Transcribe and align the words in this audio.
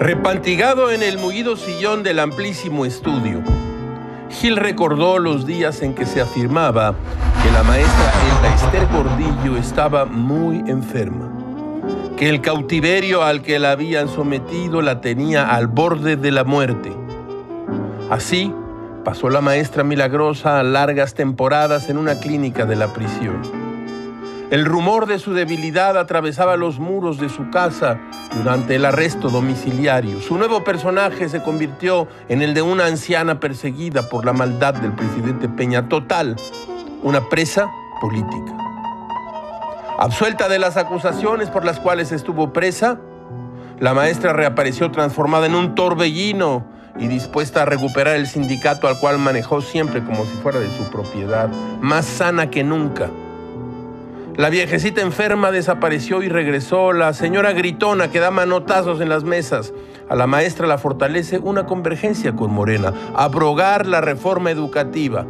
Repantigado 0.00 0.92
en 0.92 1.02
el 1.02 1.18
mullido 1.18 1.56
sillón 1.56 2.04
del 2.04 2.20
amplísimo 2.20 2.86
estudio, 2.86 3.42
Gil 4.30 4.56
recordó 4.56 5.18
los 5.18 5.44
días 5.44 5.82
en 5.82 5.92
que 5.92 6.06
se 6.06 6.20
afirmaba 6.20 6.94
que 7.42 7.50
la 7.50 7.64
maestra 7.64 8.12
Elda 8.28 8.54
Esther 8.54 8.86
Gordillo 8.92 9.56
estaba 9.56 10.04
muy 10.04 10.58
enferma, 10.70 11.32
que 12.16 12.28
el 12.28 12.40
cautiverio 12.40 13.24
al 13.24 13.42
que 13.42 13.58
la 13.58 13.72
habían 13.72 14.08
sometido 14.08 14.82
la 14.82 15.00
tenía 15.00 15.52
al 15.52 15.66
borde 15.66 16.14
de 16.14 16.30
la 16.30 16.44
muerte. 16.44 16.92
Así 18.08 18.54
pasó 19.04 19.30
la 19.30 19.40
maestra 19.40 19.82
milagrosa 19.82 20.62
largas 20.62 21.14
temporadas 21.14 21.88
en 21.88 21.98
una 21.98 22.20
clínica 22.20 22.66
de 22.66 22.76
la 22.76 22.86
prisión. 22.94 23.67
El 24.50 24.64
rumor 24.64 25.04
de 25.06 25.18
su 25.18 25.34
debilidad 25.34 25.98
atravesaba 25.98 26.56
los 26.56 26.78
muros 26.78 27.18
de 27.18 27.28
su 27.28 27.50
casa 27.50 28.00
durante 28.34 28.76
el 28.76 28.86
arresto 28.86 29.28
domiciliario. 29.28 30.22
Su 30.22 30.38
nuevo 30.38 30.64
personaje 30.64 31.28
se 31.28 31.42
convirtió 31.42 32.08
en 32.30 32.40
el 32.40 32.54
de 32.54 32.62
una 32.62 32.86
anciana 32.86 33.40
perseguida 33.40 34.08
por 34.08 34.24
la 34.24 34.32
maldad 34.32 34.72
del 34.72 34.92
presidente 34.92 35.50
Peña. 35.50 35.90
Total, 35.90 36.34
una 37.02 37.28
presa 37.28 37.70
política. 38.00 38.56
Absuelta 39.98 40.48
de 40.48 40.58
las 40.58 40.78
acusaciones 40.78 41.50
por 41.50 41.66
las 41.66 41.78
cuales 41.78 42.10
estuvo 42.10 42.50
presa, 42.50 42.98
la 43.78 43.92
maestra 43.92 44.32
reapareció 44.32 44.90
transformada 44.90 45.44
en 45.44 45.56
un 45.56 45.74
torbellino 45.74 46.64
y 46.98 47.06
dispuesta 47.06 47.62
a 47.62 47.64
recuperar 47.66 48.16
el 48.16 48.26
sindicato 48.26 48.88
al 48.88 48.98
cual 48.98 49.18
manejó 49.18 49.60
siempre 49.60 50.02
como 50.02 50.24
si 50.24 50.32
fuera 50.42 50.58
de 50.58 50.74
su 50.74 50.84
propiedad, 50.84 51.50
más 51.82 52.06
sana 52.06 52.48
que 52.48 52.64
nunca 52.64 53.10
la 54.38 54.50
viejecita 54.50 55.00
enferma 55.00 55.50
desapareció 55.50 56.22
y 56.22 56.28
regresó. 56.28 56.92
La 56.92 57.12
señora 57.12 57.52
gritona 57.52 58.08
que 58.12 58.20
da 58.20 58.30
manotazos 58.30 59.00
en 59.00 59.08
las 59.08 59.24
mesas. 59.24 59.72
A 60.08 60.14
la 60.14 60.28
maestra 60.28 60.68
la 60.68 60.78
fortalece 60.78 61.38
una 61.38 61.66
convergencia 61.66 62.36
con 62.36 62.52
Morena, 62.52 62.92
abrogar 63.16 63.84
la 63.84 64.00
reforma 64.00 64.52
educativa. 64.52 65.26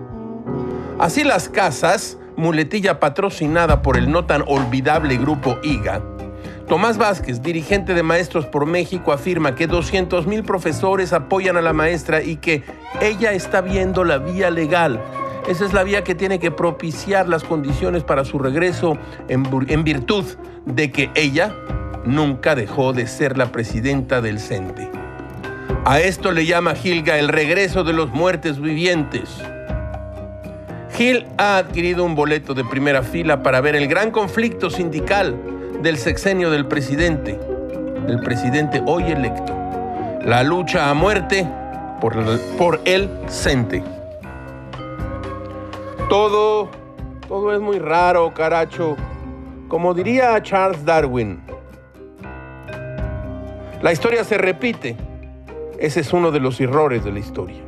Así 0.98 1.24
las 1.24 1.48
casas, 1.48 2.18
muletilla 2.36 3.00
patrocinada 3.00 3.80
por 3.80 3.96
el 3.96 4.12
no 4.12 4.26
tan 4.26 4.44
olvidable 4.46 5.16
grupo 5.16 5.56
IGA, 5.62 6.02
Tomás 6.68 6.98
Vázquez, 6.98 7.40
dirigente 7.40 7.94
de 7.94 8.02
Maestros 8.02 8.44
por 8.44 8.66
México, 8.66 9.12
afirma 9.12 9.54
que 9.54 9.66
200 9.66 10.26
mil 10.26 10.44
profesores 10.44 11.14
apoyan 11.14 11.56
a 11.56 11.62
la 11.62 11.72
maestra 11.72 12.22
y 12.22 12.36
que 12.36 12.62
ella 13.00 13.32
está 13.32 13.62
viendo 13.62 14.04
la 14.04 14.18
vía 14.18 14.50
legal 14.50 15.00
esa 15.46 15.64
es 15.64 15.72
la 15.72 15.84
vía 15.84 16.04
que 16.04 16.14
tiene 16.14 16.38
que 16.38 16.50
propiciar 16.50 17.28
las 17.28 17.44
condiciones 17.44 18.02
para 18.02 18.24
su 18.24 18.38
regreso 18.38 18.98
en, 19.28 19.44
virtud 19.84 20.24
de 20.66 20.90
que 20.90 21.10
ella 21.14 21.54
nunca 22.04 22.54
dejó 22.54 22.92
de 22.92 23.06
ser 23.06 23.38
la 23.38 23.52
presidenta 23.52 24.20
del 24.20 24.40
CENTE. 24.40 24.90
A 25.84 26.00
esto 26.00 26.32
le 26.32 26.44
llama 26.44 26.74
Gilga 26.74 27.18
el 27.18 27.28
regreso 27.28 27.84
de 27.84 27.92
los 27.92 28.10
muertes 28.10 28.60
vivientes. 28.60 29.42
Gil 30.92 31.26
ha 31.38 31.58
adquirido 31.58 32.04
un 32.04 32.14
boleto 32.14 32.54
de 32.54 32.64
primera 32.64 33.02
fila 33.02 33.42
para 33.42 33.60
ver 33.60 33.76
el 33.76 33.86
gran 33.86 34.10
conflicto 34.10 34.68
sindical 34.68 35.36
del 35.82 35.96
sexenio 35.96 36.50
del 36.50 36.66
presidente, 36.66 37.38
el 38.08 38.20
presidente 38.20 38.82
hoy 38.86 39.04
electo. 39.04 39.54
La 40.24 40.42
lucha 40.42 40.90
a 40.90 40.94
muerte 40.94 41.48
por, 42.00 42.38
por 42.58 42.80
el 42.84 43.08
CENTE. 43.28 43.97
Todo, 46.08 46.70
todo 47.28 47.52
es 47.52 47.60
muy 47.60 47.78
raro, 47.78 48.32
caracho. 48.32 48.96
Como 49.68 49.92
diría 49.92 50.42
Charles 50.42 50.82
Darwin, 50.82 51.42
la 53.82 53.92
historia 53.92 54.24
se 54.24 54.38
repite. 54.38 54.96
Ese 55.78 56.00
es 56.00 56.12
uno 56.14 56.30
de 56.30 56.40
los 56.40 56.58
errores 56.62 57.04
de 57.04 57.12
la 57.12 57.18
historia. 57.18 57.67